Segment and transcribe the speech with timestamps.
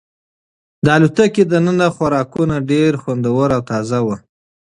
[0.83, 4.15] د الوتکې دننه خوراکونه ډېر خوندور او تازه وو.